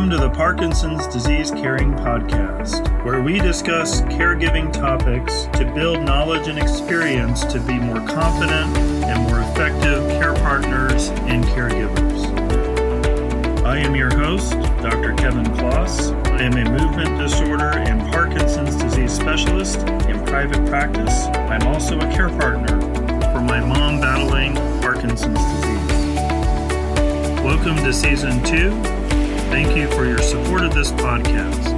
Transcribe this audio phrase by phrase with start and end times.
[0.00, 6.48] Welcome to the Parkinson's Disease Caring Podcast, where we discuss caregiving topics to build knowledge
[6.48, 12.24] and experience to be more confident and more effective care partners and caregivers.
[13.66, 15.12] I am your host, Dr.
[15.16, 16.14] Kevin Klos.
[16.28, 21.26] I am a movement disorder and Parkinson's disease specialist in private practice.
[21.26, 22.80] I'm also a care partner
[23.34, 25.90] for my mom battling Parkinson's disease.
[27.44, 28.99] Welcome to season two.
[29.50, 31.76] Thank you for your support of this podcast.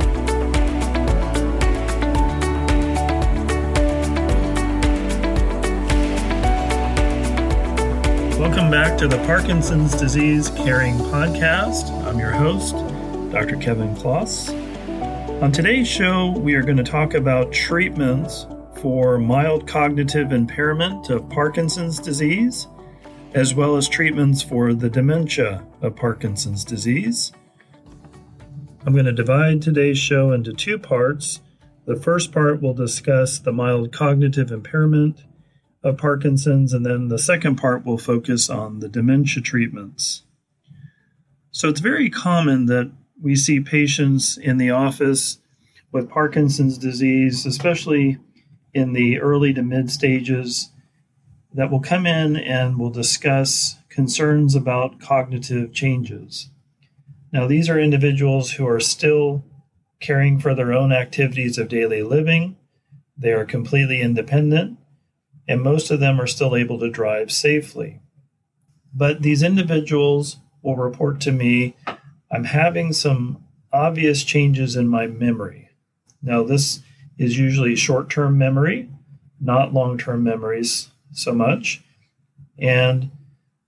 [8.39, 11.91] Welcome back to the Parkinson's Disease Caring Podcast.
[12.05, 12.75] I'm your host,
[13.33, 13.57] Dr.
[13.57, 14.51] Kevin Klos.
[15.43, 18.47] On today's show, we are going to talk about treatments
[18.83, 22.67] for mild cognitive impairment of Parkinson's disease,
[23.33, 27.33] as well as treatments for the dementia of Parkinson's disease.
[28.85, 31.41] I'm going to divide today's show into two parts.
[31.87, 35.23] The first part will discuss the mild cognitive impairment
[35.85, 40.25] of Parkinson's, and then the second part will focus on the dementia treatments.
[41.53, 42.91] So it's very common that
[43.23, 45.39] we see patients in the office
[45.93, 48.19] with Parkinson's disease, especially
[48.75, 50.71] in the early to mid stages,
[51.55, 56.49] that will come in and will discuss concerns about cognitive changes.
[57.33, 59.45] Now, these are individuals who are still
[60.01, 62.57] caring for their own activities of daily living.
[63.17, 64.79] They are completely independent,
[65.49, 68.01] and most of them are still able to drive safely.
[68.95, 71.75] But these individuals will report to me
[72.33, 75.69] I'm having some obvious changes in my memory.
[76.23, 76.81] Now, this
[77.19, 78.89] is usually short term memory,
[79.39, 81.83] not long term memories so much.
[82.59, 83.11] And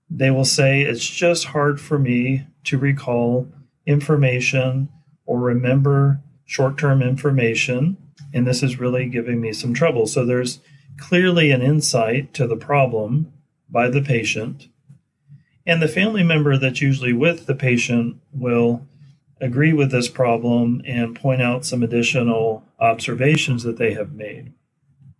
[0.09, 3.47] they will say, It's just hard for me to recall
[3.85, 4.89] information
[5.25, 7.97] or remember short term information.
[8.33, 10.07] And this is really giving me some trouble.
[10.07, 10.59] So there's
[10.97, 13.31] clearly an insight to the problem
[13.69, 14.67] by the patient.
[15.65, 18.85] And the family member that's usually with the patient will
[19.41, 24.53] agree with this problem and point out some additional observations that they have made.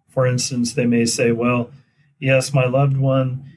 [0.09, 1.72] For instance, they may say, Well,
[2.19, 3.52] yes, my loved one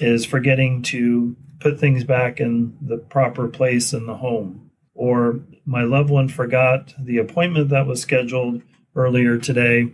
[0.00, 4.70] is forgetting to put things back in the proper place in the home.
[4.94, 8.62] Or my loved one forgot the appointment that was scheduled
[8.94, 9.92] earlier today,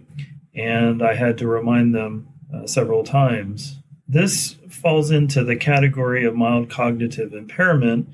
[0.55, 3.77] and I had to remind them uh, several times.
[4.09, 8.09] This falls into the category of mild cognitive impairment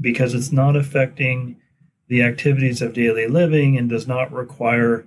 [0.00, 1.56] because it's not affecting
[2.08, 5.06] the activities of daily living and does not require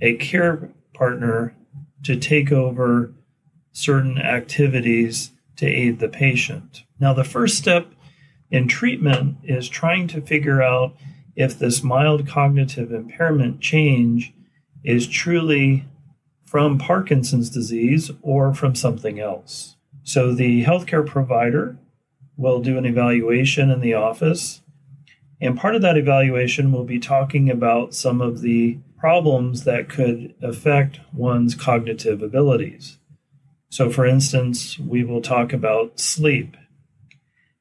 [0.00, 1.54] a care partner
[2.02, 3.12] to take over
[3.72, 6.84] certain activities to aid the patient.
[7.00, 7.92] Now, the first step
[8.50, 10.96] in treatment is trying to figure out
[11.36, 14.32] if this mild cognitive impairment change
[14.84, 15.84] is truly
[16.44, 19.76] from Parkinson's disease or from something else.
[20.02, 21.78] So, the healthcare provider
[22.36, 24.60] will do an evaluation in the office,
[25.40, 30.34] and part of that evaluation will be talking about some of the problems that could
[30.42, 32.98] affect one's cognitive abilities.
[33.74, 36.56] So, for instance, we will talk about sleep.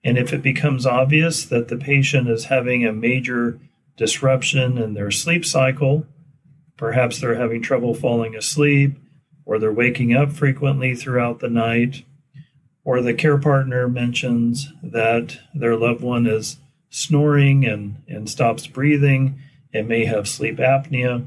[0.03, 3.59] And if it becomes obvious that the patient is having a major
[3.97, 6.05] disruption in their sleep cycle,
[6.77, 8.95] perhaps they're having trouble falling asleep,
[9.43, 12.03] or they're waking up frequently throughout the night,
[12.83, 16.57] or the care partner mentions that their loved one is
[16.91, 19.39] snoring and, and stops breathing
[19.73, 21.25] and may have sleep apnea.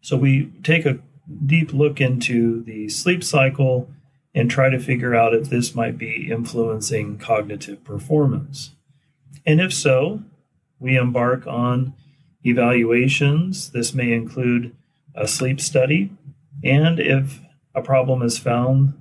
[0.00, 0.98] So we take a
[1.46, 3.88] deep look into the sleep cycle
[4.34, 8.74] and try to figure out if this might be influencing cognitive performance.
[9.44, 10.22] And if so,
[10.78, 11.94] we embark on
[12.44, 13.70] evaluations.
[13.70, 14.74] This may include
[15.14, 16.10] a sleep study.
[16.64, 17.40] And if
[17.74, 18.94] a problem is found,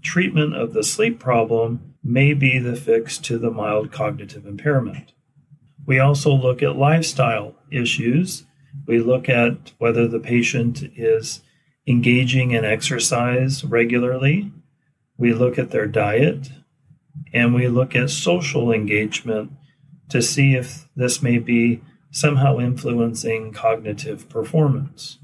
[0.00, 5.12] treatment of the sleep problem may be the fix to the mild cognitive impairment.
[5.86, 8.44] We also look at lifestyle issues.
[8.86, 11.40] We look at whether the patient is
[11.86, 14.52] engaging in exercise regularly.
[15.16, 16.50] We look at their diet
[17.32, 19.52] and we look at social engagement
[20.08, 21.80] to see if this may be
[22.10, 25.18] somehow influencing cognitive performance.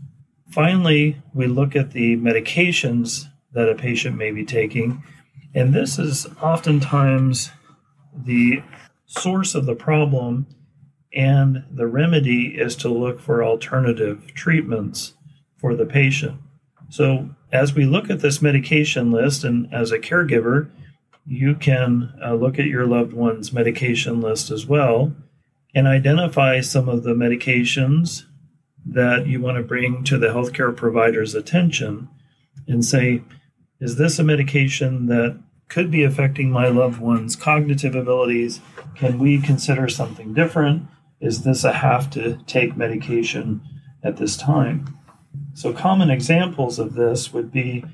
[0.50, 5.02] Finally, we look at the medications that a patient may be taking,
[5.54, 7.50] and this is oftentimes
[8.14, 8.62] the
[9.04, 10.46] source of the problem,
[11.12, 15.14] and the remedy is to look for alternative treatments
[15.58, 16.40] for the patient.
[16.88, 20.70] So, as we look at this medication list, and as a caregiver,
[21.26, 25.12] you can uh, look at your loved one's medication list as well
[25.74, 28.24] and identify some of the medications
[28.86, 32.08] that you want to bring to the healthcare provider's attention
[32.66, 33.22] and say,
[33.80, 35.38] is this a medication that
[35.68, 38.60] could be affecting my loved one's cognitive abilities?
[38.94, 40.84] Can we consider something different?
[41.20, 43.60] Is this a have to take medication
[44.02, 44.97] at this time?
[45.58, 47.84] So, common examples of this would be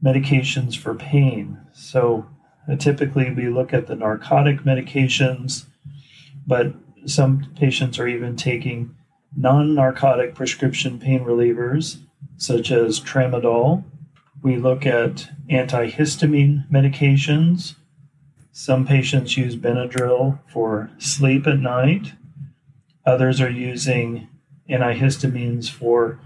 [0.00, 1.58] medications for pain.
[1.72, 2.28] So,
[2.70, 5.64] uh, typically we look at the narcotic medications,
[6.46, 6.74] but
[7.06, 8.94] some patients are even taking
[9.36, 11.98] non narcotic prescription pain relievers,
[12.36, 13.82] such as tramadol.
[14.40, 17.74] We look at antihistamine medications.
[18.52, 22.12] Some patients use Benadryl for sleep at night.
[23.04, 24.28] Others are using
[24.70, 26.20] antihistamines for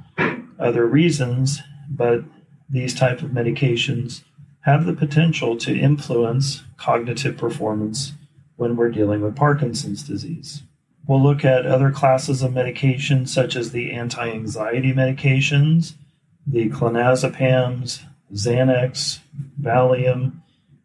[0.62, 2.24] other reasons, but
[2.68, 4.22] these type of medications
[4.60, 8.12] have the potential to influence cognitive performance
[8.56, 10.62] when we're dealing with Parkinson's disease.
[11.06, 15.94] We'll look at other classes of medications such as the anti anxiety medications,
[16.46, 19.18] the clonazepams, Xanax,
[19.60, 20.40] Valium,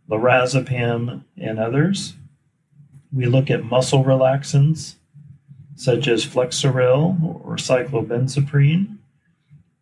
[0.09, 2.15] lorazepam, and others.
[3.13, 4.95] We look at muscle relaxants
[5.75, 8.96] such as Flexeril or cyclobenzaprine.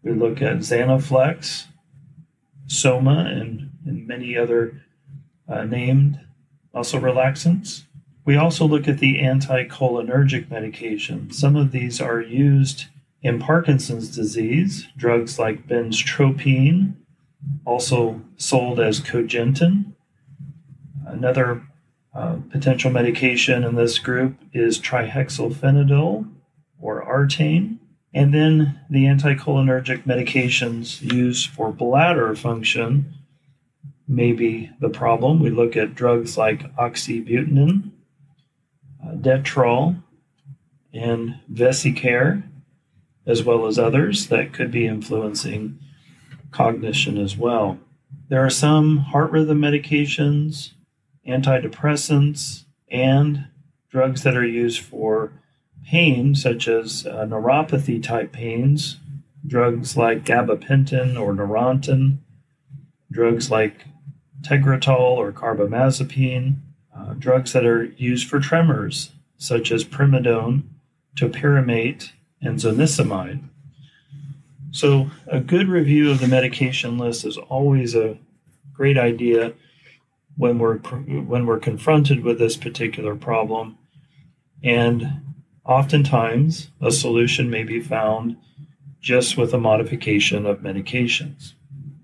[0.05, 1.65] We look at Zanaflex,
[2.67, 4.83] Soma, and, and many other
[5.49, 6.19] uh, named
[6.75, 7.85] muscle relaxants.
[8.23, 11.31] We also look at the anticholinergic medication.
[11.31, 12.85] Some of these are used
[13.23, 16.93] in Parkinson's disease, drugs like benztropine,
[17.65, 19.95] also sold as Cogentin.
[21.07, 21.63] Another
[22.13, 26.29] uh, potential medication in this group is trihexyphenidyl
[26.79, 27.79] or Artane.
[28.15, 33.13] And then the anticholinergic medications used for bladder function
[34.07, 35.41] may be the problem.
[35.41, 37.91] We look at drugs like oxybutynin,
[39.03, 40.01] uh, Detrol,
[40.93, 42.43] and Vesicare,
[43.27, 45.77] as well as others that could be influencing
[46.51, 47.77] cognition as well.
[48.29, 50.71] There are some heart rhythm medications,
[51.27, 53.47] antidepressants, and
[53.89, 55.33] drugs that are used for
[55.85, 58.97] pain, such as uh, neuropathy type pains,
[59.45, 62.19] drugs like gabapentin or Neurontin,
[63.11, 63.85] drugs like
[64.41, 66.57] Tegretol or carbamazepine,
[66.95, 70.63] uh, drugs that are used for tremors, such as primidone,
[71.15, 72.11] topiramate,
[72.41, 73.41] and zonisamide.
[74.71, 78.17] So, a good review of the medication list is always a
[78.73, 79.53] great idea
[80.37, 83.77] when we're when we're confronted with this particular problem,
[84.63, 85.21] and
[85.65, 88.37] oftentimes a solution may be found
[89.01, 91.53] just with a modification of medications.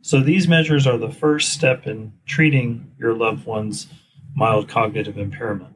[0.01, 3.87] So, these measures are the first step in treating your loved one's
[4.33, 5.75] mild cognitive impairment.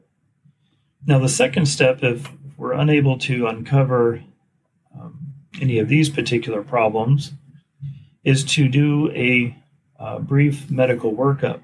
[1.06, 4.22] Now, the second step, if we're unable to uncover
[5.60, 7.32] any of these particular problems
[8.24, 9.56] is to do a
[9.98, 11.60] uh, brief medical workup.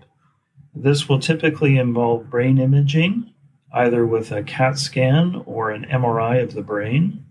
[0.74, 3.31] This will typically involve brain imaging,
[3.72, 7.24] either with a CAT scan or an MRI of the brain.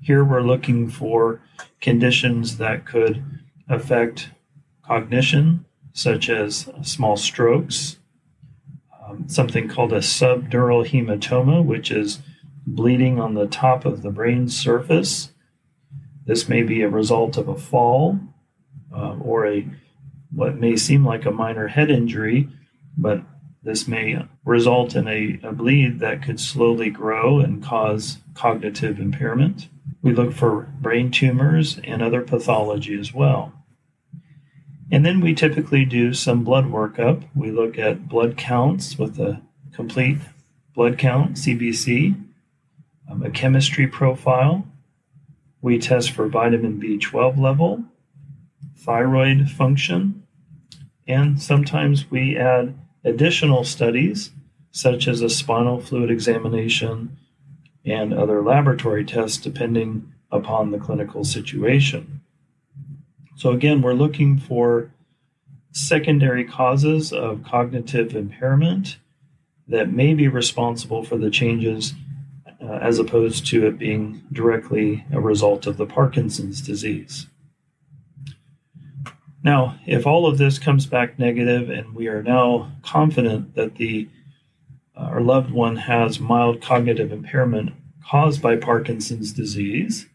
[0.00, 1.40] Here we're looking for
[1.80, 3.22] conditions that could
[3.68, 4.30] affect
[4.84, 7.98] cognition, such as small strokes,
[9.02, 12.20] um, something called a subdural hematoma, which is
[12.66, 15.30] bleeding on the top of the brain surface
[16.30, 18.20] this may be a result of a fall
[18.94, 19.68] uh, or a
[20.32, 22.48] what may seem like a minor head injury,
[22.96, 23.20] but
[23.62, 29.68] this may result in a, a bleed that could slowly grow and cause cognitive impairment.
[30.02, 33.52] We look for brain tumors and other pathology as well.
[34.90, 37.24] And then we typically do some blood workup.
[37.34, 40.18] We look at blood counts with a complete
[40.74, 42.20] blood count, CBC,
[43.10, 44.66] um, a chemistry profile,
[45.62, 47.84] we test for vitamin B12 level,
[48.78, 50.22] thyroid function,
[51.06, 54.30] and sometimes we add additional studies
[54.70, 57.16] such as a spinal fluid examination
[57.84, 62.20] and other laboratory tests depending upon the clinical situation.
[63.36, 64.90] So, again, we're looking for
[65.72, 68.98] secondary causes of cognitive impairment
[69.66, 71.94] that may be responsible for the changes
[72.62, 77.26] uh, as opposed to it being directly a result of the Parkinson's disease.
[79.42, 84.08] Now, if all of this comes back negative and we are now confident that the
[84.96, 87.72] uh, our loved one has mild cognitive impairment
[88.06, 90.06] caused by Parkinson's disease,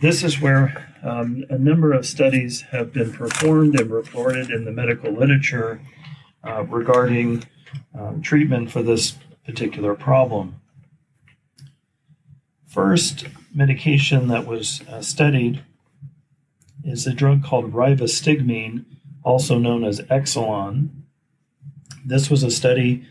[0.00, 4.72] this is where um, a number of studies have been performed and reported in the
[4.72, 5.80] medical literature
[6.44, 7.44] uh, regarding
[7.98, 10.60] um, treatment for this particular problem.
[12.66, 15.64] first medication that was uh, studied
[16.88, 18.84] is a drug called rivastigmine,
[19.22, 20.90] also known as Exelon.
[22.04, 23.06] This was a study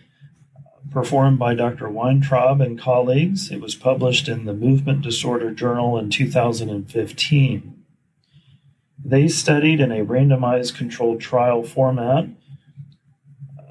[0.90, 1.90] performed by Dr.
[1.90, 3.52] Weintraub and colleagues.
[3.52, 7.84] It was published in the Movement Disorder Journal in 2015.
[9.04, 12.30] They studied in a randomized controlled trial format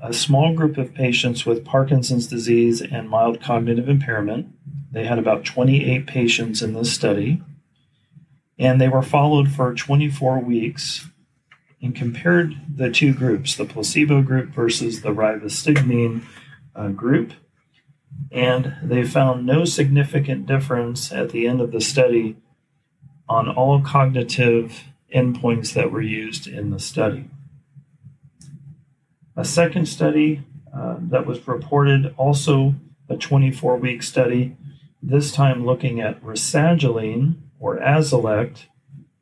[0.03, 4.47] a small group of patients with Parkinson's disease and mild cognitive impairment.
[4.93, 7.43] They had about 28 patients in this study,
[8.59, 11.09] and they were followed for 24 weeks
[11.83, 16.23] and compared the two groups, the placebo group versus the rivastigmine
[16.75, 17.33] uh, group.
[18.33, 22.37] And they found no significant difference at the end of the study
[23.29, 24.85] on all cognitive
[25.15, 27.29] endpoints that were used in the study.
[29.37, 30.43] A second study
[30.75, 32.75] uh, that was reported, also
[33.09, 34.57] a 24 week study,
[35.03, 38.67] this time looking at rasagiline or Azilect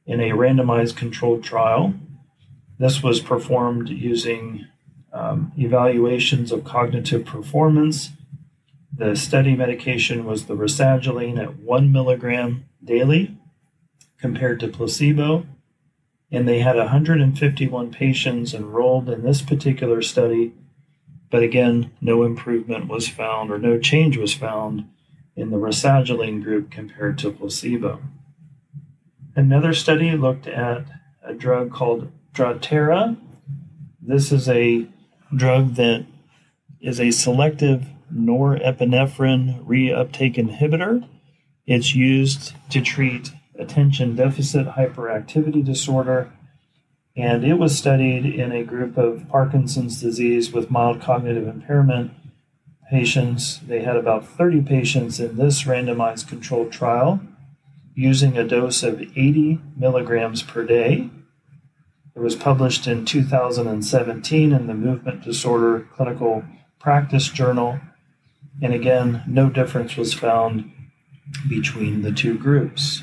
[0.07, 1.95] in a randomized controlled trial.
[2.79, 4.67] This was performed using
[5.13, 8.11] um, evaluations of cognitive performance.
[8.97, 13.37] The study medication was the rasagiline at one milligram daily
[14.19, 15.47] compared to placebo
[16.35, 20.53] and they had 151 patients enrolled in this particular study.
[21.31, 24.89] But again, no improvement was found or no change was found
[25.37, 28.01] in the rasagiline group compared to placebo.
[29.37, 30.87] Another study looked at
[31.25, 33.17] a drug called Strattera.
[34.01, 34.87] This is a
[35.35, 36.07] drug that
[36.81, 41.09] is a selective norepinephrine reuptake inhibitor.
[41.67, 46.33] It's used to treat attention deficit hyperactivity disorder,
[47.17, 52.13] and it was studied in a group of Parkinson's disease with mild cognitive impairment
[52.89, 53.59] patients.
[53.67, 57.21] They had about 30 patients in this randomized controlled trial
[57.95, 61.11] using a dose of 80 milligrams per day.
[62.15, 66.45] It was published in 2017 in the Movement Disorder Clinical
[66.79, 67.81] Practice Journal.
[68.63, 70.71] And again, no difference was found
[71.49, 73.03] between the two groups.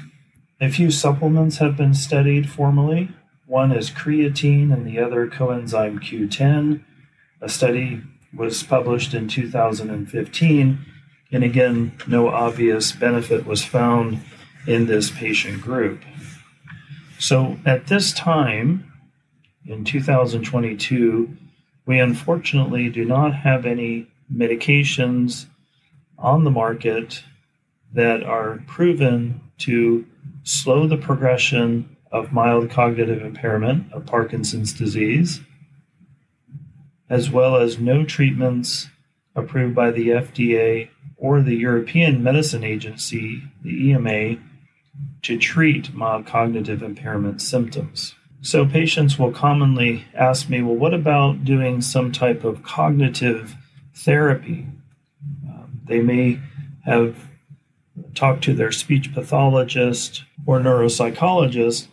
[0.60, 3.10] A few supplements have been studied formally.
[3.48, 6.84] One is creatine and the other coenzyme Q10.
[7.42, 8.02] A study
[8.34, 10.86] was published in 2015,
[11.32, 14.22] and again, no obvious benefit was found
[14.68, 16.02] in this patient group.
[17.20, 18.92] So at this time,
[19.66, 21.38] in 2022,
[21.86, 25.46] we unfortunately do not have any medications
[26.18, 27.24] on the market
[27.94, 30.06] that are proven to
[30.44, 35.42] slow the progression of mild cognitive impairment of Parkinson's disease,
[37.10, 38.88] as well as no treatments
[39.36, 44.38] approved by the FDA or the European Medicine Agency, the EMA,
[45.24, 48.16] to treat mild cognitive impairment symptoms.
[48.42, 53.56] So, patients will commonly ask me, well, what about doing some type of cognitive
[53.94, 54.68] therapy?
[55.48, 56.40] Um, they may
[56.84, 57.30] have
[58.16, 61.88] talked to their speech pathologist or neuropsychologist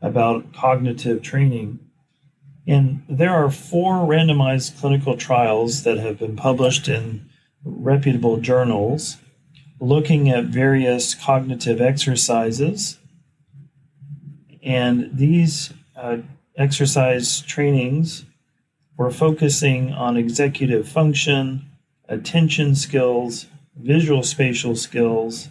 [0.00, 1.78] about cognitive training.
[2.66, 7.28] And there are four randomized clinical trials that have been published in
[7.64, 9.18] reputable journals
[9.82, 12.98] looking at various cognitive exercises.
[14.62, 16.18] And these uh,
[16.56, 18.24] exercise trainings
[18.96, 21.68] were focusing on executive function,
[22.08, 23.46] attention skills,
[23.76, 25.48] visual spatial skills,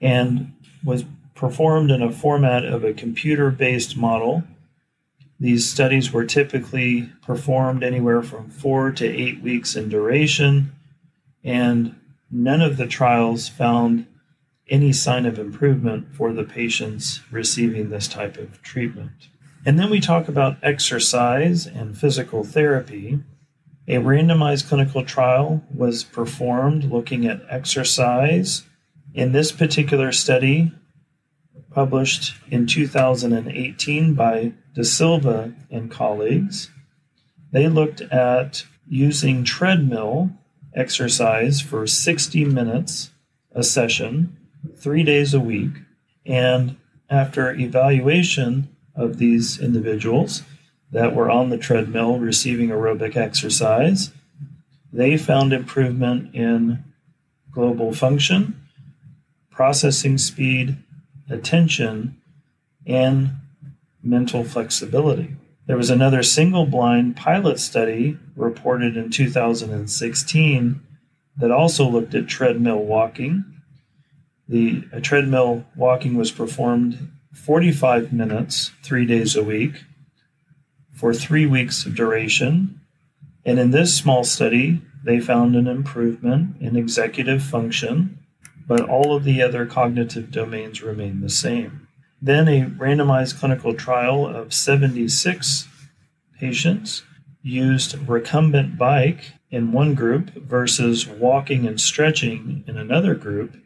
[0.00, 0.52] and
[0.84, 4.44] was performed in a format of a computer based model.
[5.40, 10.70] These studies were typically performed anywhere from four to eight weeks in duration,
[11.42, 11.96] and
[12.32, 14.06] none of the trials found
[14.68, 19.28] any sign of improvement for the patients receiving this type of treatment.
[19.66, 23.20] And then we talk about exercise and physical therapy.
[23.86, 28.62] A randomized clinical trial was performed looking at exercise.
[29.12, 30.72] In this particular study,
[31.70, 36.70] published in 2018 by De Silva and colleagues,
[37.52, 40.30] they looked at using treadmill
[40.74, 43.10] exercise for 60 minutes
[43.54, 44.36] a session,
[44.76, 45.72] three days a week.
[46.24, 46.76] And
[47.10, 50.42] after evaluation of these individuals,
[50.92, 54.12] that were on the treadmill receiving aerobic exercise.
[54.92, 56.84] They found improvement in
[57.50, 58.60] global function,
[59.50, 60.76] processing speed,
[61.30, 62.20] attention,
[62.86, 63.30] and
[64.02, 65.34] mental flexibility.
[65.66, 70.80] There was another single blind pilot study reported in 2016
[71.36, 73.44] that also looked at treadmill walking.
[74.48, 79.84] The treadmill walking was performed 45 minutes, three days a week,
[80.92, 82.80] for three weeks of duration.
[83.44, 88.18] And in this small study, they found an improvement in executive function,
[88.66, 91.88] but all of the other cognitive domains remain the same.
[92.24, 95.66] Then a randomized clinical trial of 76
[96.38, 97.02] patients
[97.42, 103.56] used recumbent bike in one group versus walking and stretching in another group.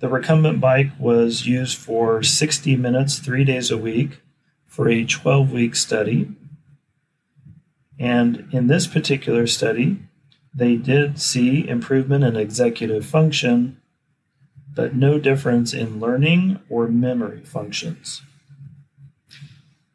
[0.00, 4.20] The recumbent bike was used for 60 minutes, three days a week,
[4.66, 6.28] for a 12 week study.
[8.00, 9.98] And in this particular study,
[10.52, 13.80] they did see improvement in executive function,
[14.74, 18.22] but no difference in learning or memory functions.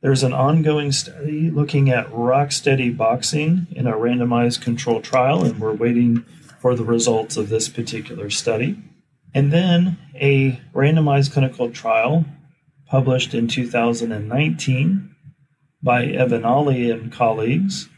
[0.01, 5.59] There's an ongoing study looking at rock steady boxing in a randomized control trial, and
[5.59, 6.24] we're waiting
[6.62, 8.81] for the results of this particular study.
[9.33, 12.25] And then a randomized clinical trial
[12.88, 15.15] published in 2019
[15.83, 17.89] by Evanali and colleagues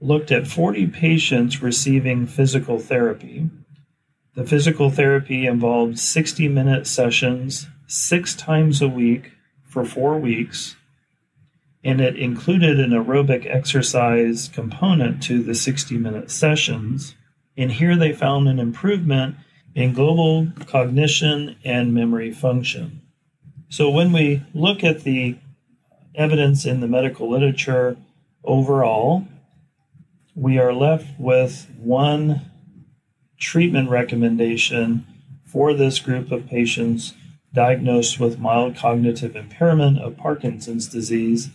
[0.00, 3.50] looked at 40 patients receiving physical therapy.
[4.38, 9.32] The physical therapy involved 60 minute sessions six times a week
[9.64, 10.76] for four weeks
[11.82, 17.16] and it included an aerobic exercise component to the 60 minute sessions.
[17.56, 19.34] And here they found an improvement
[19.74, 23.02] in global cognition and memory function.
[23.68, 25.36] So when we look at the
[26.14, 27.96] evidence in the medical literature
[28.44, 29.26] overall,
[30.36, 32.47] we are left with one
[33.38, 35.06] treatment recommendation
[35.46, 37.14] for this group of patients
[37.54, 41.50] diagnosed with mild cognitive impairment of Parkinson's disease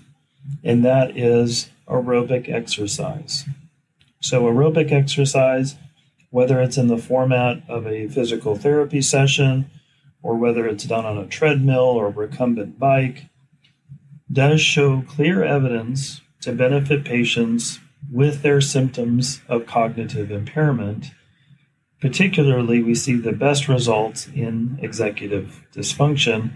[0.64, 3.46] and that is aerobic exercise.
[4.20, 5.76] So, aerobic exercise,
[6.30, 9.70] whether it's in the format of a physical therapy session
[10.22, 13.26] or whether it's done on a treadmill or recumbent bike,
[14.32, 17.80] does show clear evidence to benefit patients
[18.12, 21.12] with their symptoms of cognitive impairment.
[22.04, 26.52] Particularly, we see the best results in executive dysfunction,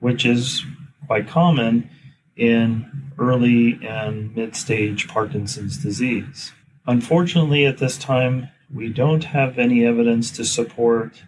[0.00, 0.64] which is
[1.06, 1.90] quite common
[2.38, 6.52] in early and mid stage Parkinson's disease.
[6.86, 11.22] Unfortunately, at this time, we don't have any evidence to support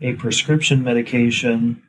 [0.00, 1.82] a prescription medication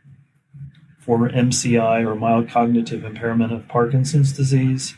[0.99, 4.93] for MCI or mild cognitive impairment of Parkinson's disease,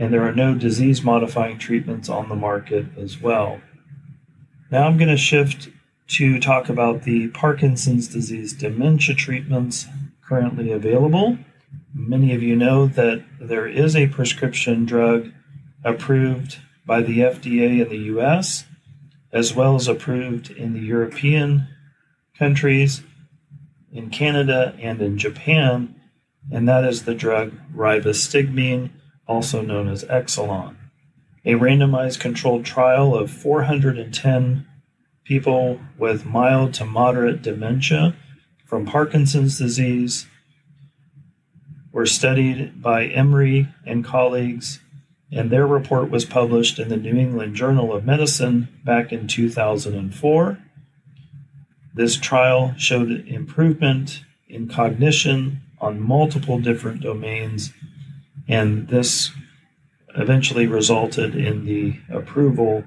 [0.00, 3.60] and there are no disease modifying treatments on the market as well.
[4.72, 5.68] Now I'm going to shift
[6.12, 9.86] to talk about the Parkinson's disease dementia treatments
[10.26, 11.36] currently available.
[11.94, 15.30] Many of you know that there is a prescription drug
[15.84, 18.64] approved by the FDA in the US,
[19.30, 21.68] as well as approved in the European
[22.38, 23.02] countries,
[23.92, 25.94] in Canada, and in Japan,
[26.50, 28.88] and that is the drug rivastigmine,
[29.28, 30.76] also known as Exelon.
[31.44, 34.66] A randomized controlled trial of 410
[35.24, 38.14] people with mild to moderate dementia
[38.66, 40.26] from Parkinson's disease
[41.90, 44.80] were studied by Emery and colleagues,
[45.32, 50.58] and their report was published in the New England Journal of Medicine back in 2004.
[51.94, 57.72] This trial showed improvement in cognition on multiple different domains,
[58.48, 59.32] and this
[60.16, 62.84] eventually resulted in the approval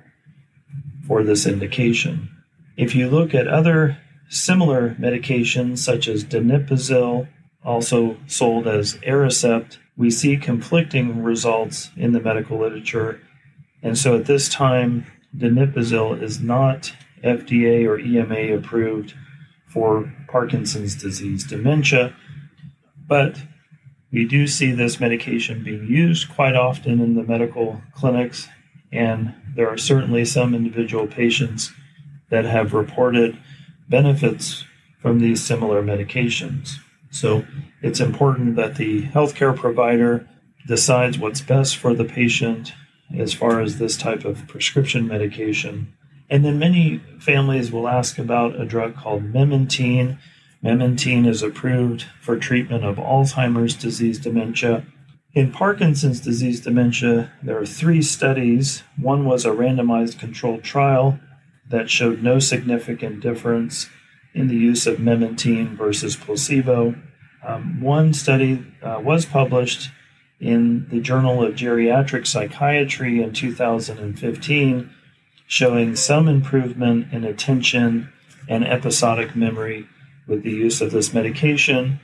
[1.07, 2.29] for this indication.
[2.77, 3.97] If you look at other
[4.29, 7.27] similar medications such as donepezil
[7.63, 13.21] also sold as Aricept, we see conflicting results in the medical literature.
[13.81, 19.13] And so at this time, donepezil is not FDA or EMA approved
[19.67, 22.15] for Parkinson's disease dementia,
[23.07, 23.41] but
[24.15, 28.47] we do see this medication being used quite often in the medical clinics,
[28.89, 31.73] and there are certainly some individual patients
[32.30, 33.38] that have reported
[33.89, 34.63] benefits
[34.99, 36.75] from these similar medications.
[37.12, 37.45] So
[37.82, 40.25] it's important that the healthcare provider
[40.65, 42.71] decides what's best for the patient
[43.17, 45.93] as far as this type of prescription medication.
[46.30, 50.19] And then many families will ask about a drug called memantine.
[50.65, 54.84] Memantine is approved for treatment of Alzheimer's disease dementia.
[55.36, 58.82] In Parkinson's disease dementia, there are three studies.
[58.97, 61.19] One was a randomized controlled trial
[61.69, 63.91] that showed no significant difference
[64.34, 66.95] in the use of memantine versus placebo.
[67.45, 69.91] Um, one study uh, was published
[70.39, 74.89] in the Journal of Geriatric Psychiatry in 2015,
[75.45, 78.12] showing some improvement in attention
[78.49, 79.88] and episodic memory
[80.27, 81.99] with the use of this medication,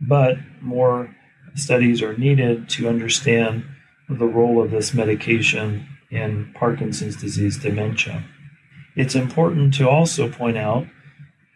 [0.00, 1.14] but more
[1.54, 3.64] studies are needed to understand
[4.08, 8.24] the role of this medication in Parkinson's disease dementia.
[8.96, 10.86] It's important to also point out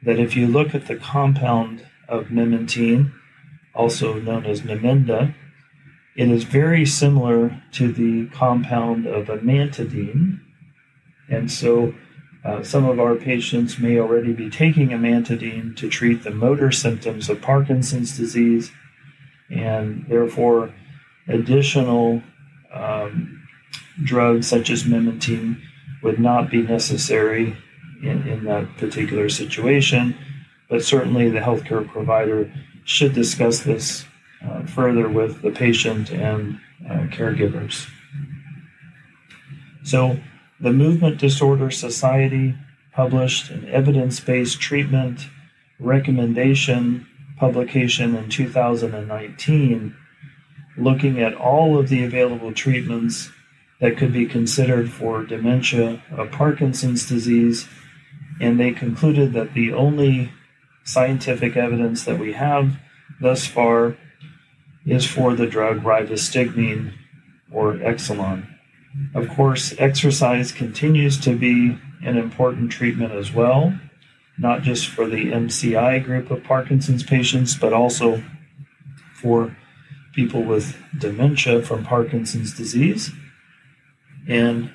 [0.02, 3.12] that if you look at the compound of memantine,
[3.74, 5.35] also known as Namenda,
[6.16, 10.40] it is very similar to the compound of amantadine.
[11.31, 11.94] And so
[12.44, 17.29] uh, some of our patients may already be taking amantadine to treat the motor symptoms
[17.29, 18.70] of Parkinson's disease,
[19.51, 20.72] and therefore,
[21.27, 22.22] additional
[22.72, 23.46] um,
[24.05, 25.61] drugs such as memantine
[26.03, 27.57] would not be necessary
[28.03, 30.16] in, in that particular situation.
[30.68, 32.53] But certainly, the healthcare provider
[32.85, 34.05] should discuss this
[34.44, 37.88] uh, further with the patient and uh, caregivers.
[39.83, 40.18] So,
[40.61, 42.55] the Movement Disorder Society
[42.92, 45.29] published an evidence based treatment
[45.79, 47.07] recommendation
[47.38, 49.97] publication in 2019
[50.79, 53.31] looking at all of the available treatments
[53.81, 57.68] that could be considered for dementia of Parkinson's disease,
[58.40, 60.33] and they concluded that the only
[60.85, 62.79] scientific evidence that we have
[63.21, 63.97] thus far
[64.87, 66.92] is for the drug rivastigmine
[67.53, 68.58] or Exelon.
[69.14, 73.79] Of course, exercise continues to be an important treatment as well,
[74.38, 78.22] not just for the MCI group of Parkinson's patients, but also
[79.14, 79.57] for
[80.14, 83.12] people with dementia from Parkinson's disease.
[84.27, 84.70] And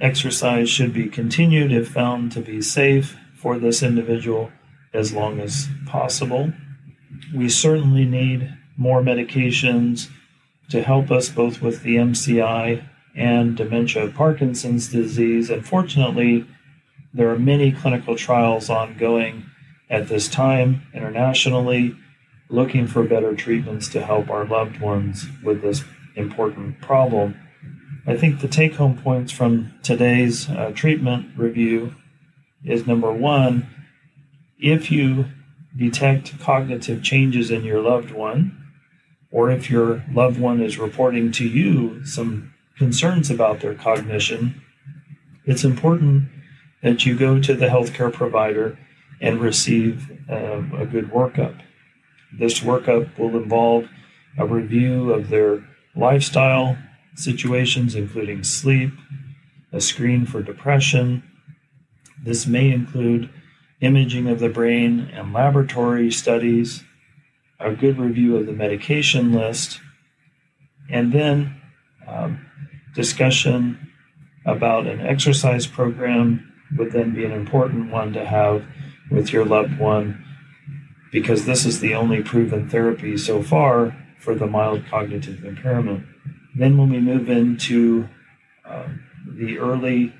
[0.00, 4.50] exercise should be continued if found to be safe for this individual
[4.92, 6.52] as long as possible.
[7.34, 10.08] We certainly need more medications
[10.70, 15.50] to help us both with the MCI and dementia Parkinson's disease.
[15.50, 16.46] Unfortunately,
[17.12, 19.44] there are many clinical trials ongoing
[19.88, 21.96] at this time internationally
[22.48, 25.84] looking for better treatments to help our loved ones with this
[26.16, 27.36] important problem.
[28.06, 31.94] I think the take home points from today's uh, treatment review
[32.64, 33.66] is number one,
[34.58, 35.26] if you
[35.76, 38.60] detect cognitive changes in your loved one,
[39.30, 44.62] or if your loved one is reporting to you some concerns about their cognition,
[45.44, 46.28] it's important
[46.82, 48.78] that you go to the healthcare provider
[49.20, 51.60] and receive uh, a good workup.
[52.38, 53.88] This workup will involve
[54.36, 56.76] a review of their lifestyle
[57.14, 58.90] situations, including sleep,
[59.72, 61.22] a screen for depression.
[62.22, 63.30] This may include
[63.80, 66.82] imaging of the brain and laboratory studies,
[67.60, 69.80] a good review of the medication list,
[70.90, 71.60] and then
[72.06, 72.44] um,
[72.94, 73.90] discussion
[74.46, 78.64] about an exercise program would then be an important one to have
[79.10, 80.24] with your loved one
[81.12, 86.04] because this is the only proven therapy so far for the mild cognitive impairment.
[86.56, 88.08] Then, when we move into
[88.64, 88.88] uh,
[89.26, 90.14] the early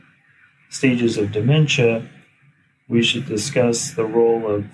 [0.69, 2.09] stages of dementia,
[2.89, 4.65] we should discuss the role of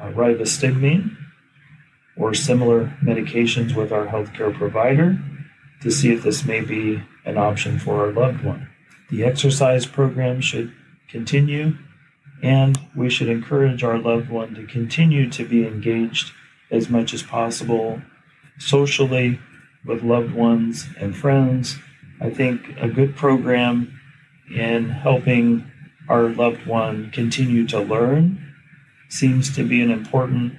[0.00, 1.16] uh, rivastigmine
[2.16, 5.18] or similar medications with our healthcare provider
[5.82, 8.68] to see if this may be an option for our loved one.
[9.10, 10.72] The exercise program should
[11.08, 11.76] continue
[12.42, 16.32] and we should encourage our loved one to continue to be engaged
[16.70, 18.02] as much as possible
[18.58, 19.38] socially
[19.84, 21.78] with loved ones and friends.
[22.20, 24.00] I think a good program
[24.54, 25.70] in helping
[26.08, 28.54] our loved one continue to learn
[29.08, 30.54] seems to be an important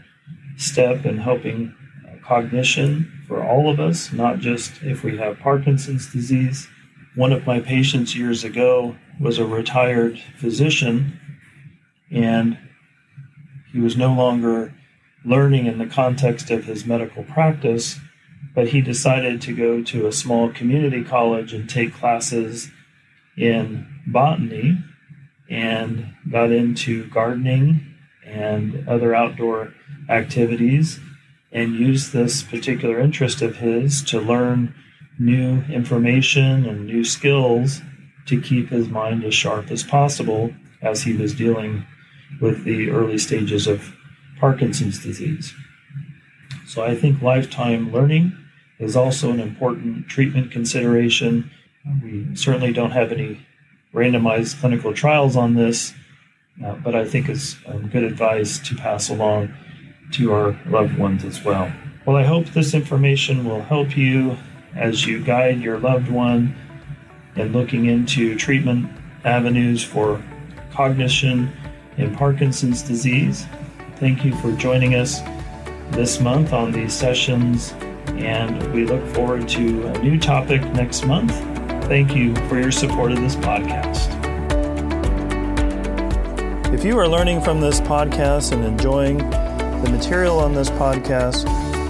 [0.57, 1.75] step in helping
[2.27, 6.67] cognition for all of us, not just if we have Parkinson's disease.
[7.15, 11.19] One of my patients years ago was a retired physician
[12.11, 12.57] and
[13.71, 14.73] he was no longer
[15.23, 17.99] learning in the context of his medical practice,
[18.53, 22.69] but he decided to go to a small community college and take classes
[23.37, 24.77] in botany
[25.49, 29.73] and got into gardening and other outdoor
[30.09, 30.99] activities
[31.55, 34.75] and used this particular interest of his to learn
[35.17, 37.81] new information and new skills
[38.25, 41.85] to keep his mind as sharp as possible as he was dealing
[42.41, 43.95] with the early stages of
[44.37, 45.53] Parkinson's disease.
[46.67, 48.37] So I think lifetime learning
[48.77, 51.49] is also an important treatment consideration.
[52.03, 53.39] We certainly don't have any
[53.93, 55.93] randomized clinical trials on this,
[56.65, 59.53] uh, but I think it's um, good advice to pass along
[60.15, 61.71] to our loved ones as well.
[62.05, 64.37] Well, I hope this information will help you
[64.75, 66.55] as you guide your loved one
[67.35, 68.89] in looking into treatment
[69.23, 70.23] avenues for
[70.71, 71.51] cognition
[71.97, 73.47] in Parkinson's disease.
[73.97, 75.21] Thank you for joining us
[75.91, 77.73] this month on these sessions,
[78.15, 81.31] and we look forward to a new topic next month.
[81.85, 84.13] Thank you for your support of this podcast.
[86.73, 89.19] If you are learning from this podcast and enjoying
[89.85, 91.45] the material on this podcast,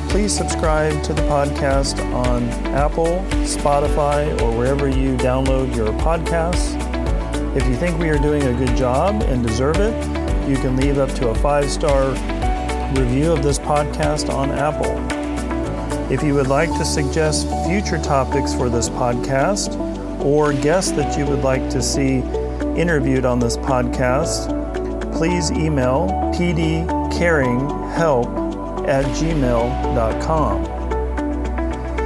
[0.10, 2.44] please subscribe to the podcast on
[2.76, 6.76] Apple, Spotify, or wherever you download your podcasts.
[7.56, 9.94] If you think we are doing a good job and deserve it,
[10.50, 12.10] you can leave up to a five star
[13.00, 14.94] review of this podcast on Apple.
[16.12, 19.80] If you would like to suggest future topics for this podcast
[20.20, 22.18] or guests that you would like to see
[22.78, 24.52] interviewed on this podcast,
[25.18, 26.26] please email
[27.96, 30.76] pdcaringhelp at gmail.com.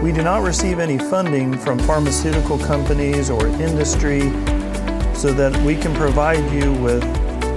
[0.04, 4.21] We do not receive any funding from pharmaceutical companies or industry
[5.13, 7.04] so that we can provide you with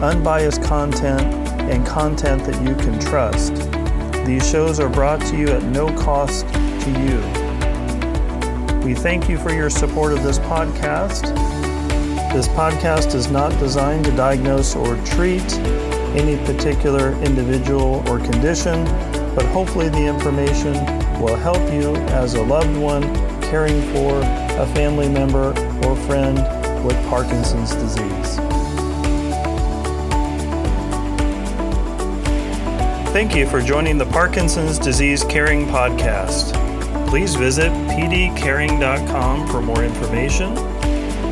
[0.02, 1.22] unbiased content
[1.70, 3.54] and content that you can trust.
[4.26, 7.20] These shows are brought to you at no cost to you.
[8.84, 11.22] We thank you for your support of this podcast.
[12.32, 15.46] This podcast is not designed to diagnose or treat
[16.16, 18.84] any particular individual or condition,
[19.34, 20.72] but hopefully the information
[21.20, 23.02] will help you as a loved one
[23.42, 24.18] caring for
[24.60, 25.48] a family member
[25.84, 26.38] or friend
[26.84, 28.38] with Parkinson's disease.
[33.12, 36.58] Thank you for joining the Parkinson's Disease Caring Podcast.
[37.08, 40.56] Please visit pdcaring.com for more information.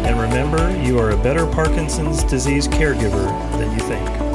[0.05, 3.27] And remember, you are a better Parkinson's disease caregiver
[3.59, 4.30] than you think.